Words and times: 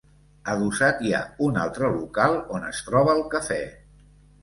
Adossat 0.53 1.03
hi 1.03 1.11
ha 1.17 1.19
un 1.49 1.61
altre 1.65 1.91
local 1.99 2.41
on 2.59 2.69
es 2.73 2.83
troba 2.91 3.19
el 3.19 3.27
cafè. 3.37 3.63